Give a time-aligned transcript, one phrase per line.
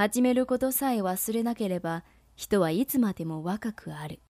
[0.00, 2.04] 始めることさえ忘れなければ
[2.36, 4.20] 人はいつまでも若くある。